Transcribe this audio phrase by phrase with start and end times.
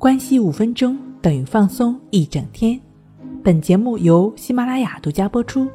[0.00, 2.80] 关系五分钟等于放松一整天。
[3.44, 5.68] 本节目由喜马拉雅独家播出。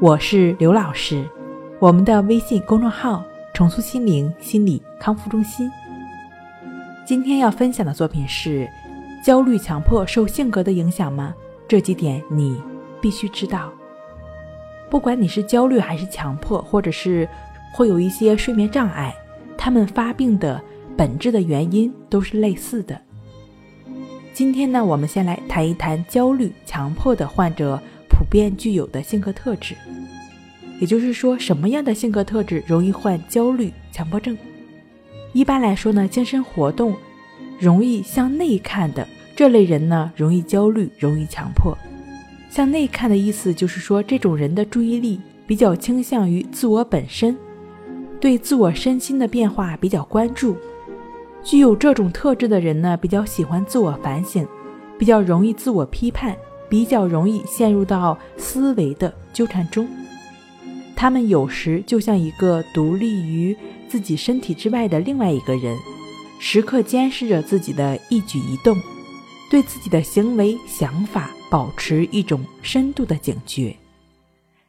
[0.00, 1.22] 我是刘老师，
[1.78, 5.70] 我们的微信公众号“重塑心灵心理康复中心”。
[7.04, 8.66] 今天要分享的作品是：
[9.22, 11.34] 焦虑、强迫受性格的影响吗？
[11.68, 12.58] 这几点你
[13.02, 13.70] 必须知道。
[14.88, 17.28] 不管你是焦虑还是强迫，或者是
[17.74, 19.14] 会有一些睡眠障碍，
[19.58, 20.58] 他们发病的
[20.96, 22.98] 本质的原因都是类似的。
[24.38, 27.76] 今天呢，我们先来谈一谈焦虑、强迫的患者
[28.08, 29.74] 普遍具有的性格特质。
[30.78, 34.38] 也就是说，什么样的性格特质容易患焦虑、强迫症？
[35.32, 36.94] 一般来说呢，精神活动
[37.58, 41.76] 容易向内看的这类人呢，容易焦虑、容易强迫。
[42.48, 47.36] 向内看的意思就是说，这种人的注意力比较倾向于自我本身，
[48.20, 50.56] 对自我身心的变化比较关注。
[51.42, 54.46] 具有这种特质的人呢，比较喜欢自我反省，
[54.98, 56.36] 比较容易自我批判，
[56.68, 59.88] 比较容易陷入到思维的纠缠中。
[60.94, 63.56] 他们有时就像一个独立于
[63.88, 65.76] 自己身体之外的另外一个人，
[66.40, 68.76] 时刻监视着自己的一举一动，
[69.50, 73.74] 对自己的行为想法保持一种深度的警觉。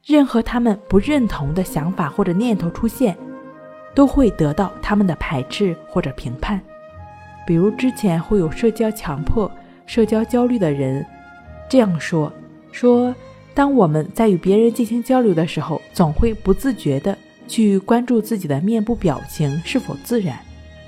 [0.05, 3.17] 任何他们不认同的想法或者念头出现，
[3.93, 6.59] 都会得到他们的排斥或者评判。
[7.45, 9.51] 比如之前会有社交强迫、
[9.85, 11.05] 社交焦虑的人
[11.67, 12.31] 这样说：
[12.71, 13.13] 说
[13.53, 17.17] 当我们在与别人进行交流的时候，总会不自觉地
[17.47, 20.37] 去关注自己的面部表情是否自然，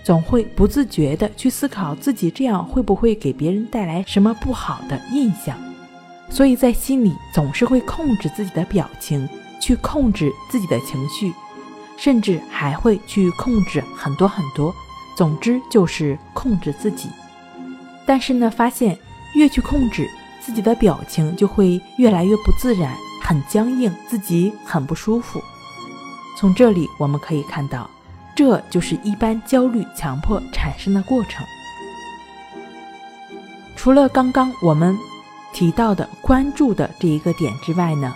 [0.04, 5.58] 总会不自觉地去思考自己这样会不会给别人带来什么不好的印象，
[6.30, 9.28] 所以在心里总是会控制自己的表情，
[9.60, 11.34] 去控制自己的情绪，
[12.02, 14.74] 甚至还会去控制很多很多。
[15.16, 17.10] 总之就是控制自己，
[18.08, 18.98] 但是呢，发现
[19.36, 25.40] 越去控制自己的表情，就会越来越不自然，很僵硬，自己很不舒服。
[26.36, 27.88] 从这里我们可以看到，
[28.36, 31.46] 这就是一般焦虑、强迫产生的过程。
[33.76, 34.98] 除了刚刚我们
[35.54, 38.16] 提到的关注的这一个点之外呢，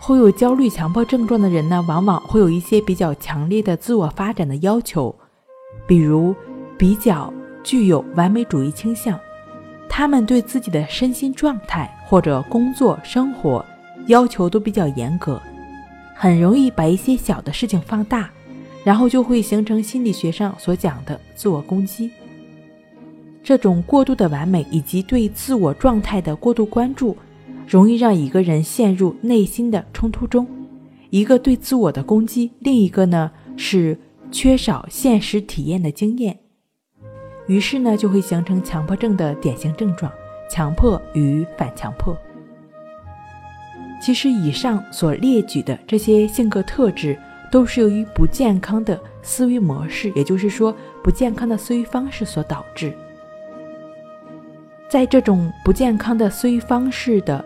[0.00, 5.14] 会有焦虑、强迫症状的人呢，往往会有一些比较强烈的自我发展的要求。
[5.86, 6.34] 比如，
[6.78, 7.32] 比较
[7.62, 9.18] 具有完美主义倾向，
[9.88, 13.64] 他们对自己的身心状态或者工作生活
[14.06, 15.40] 要求都比较严格，
[16.14, 18.30] 很容易把一些小的事情放大，
[18.84, 22.10] 然后就会形成心理学上所讲的自我攻击。
[23.42, 27.16] 这种过度的完美以及对自我状态的过度关注，
[27.68, 30.48] 容易让一个人陷入内心的冲突中，
[31.10, 33.98] 一个对自我的攻击，另一个呢是。
[34.30, 36.38] 缺少现实体验的经验，
[37.46, 40.12] 于是呢就会形成强迫症的典型症状：
[40.50, 42.14] 强迫与反强迫。
[44.02, 47.18] 其实以上所列举的这些性格特质，
[47.50, 52.92] 都是由于不健康的思维模式，也就是说不健康的思维方式所导致。
[54.90, 57.42] 在这种不健康的思维方式的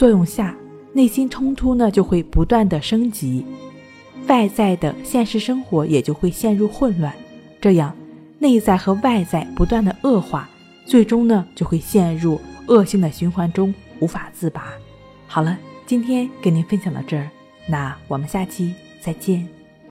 [0.00, 0.56] 作用下，
[0.94, 3.44] 内心冲突呢就会不断的升级。
[4.28, 7.12] 外在的现实生活也就会陷入混乱，
[7.60, 7.94] 这样
[8.38, 10.48] 内在和外在不断的恶化，
[10.86, 14.72] 最终呢就会陷入恶性的循环中无法自拔。
[15.26, 17.28] 好了，今天给您分享到这儿，
[17.68, 18.72] 那我们下期
[19.02, 19.59] 再见。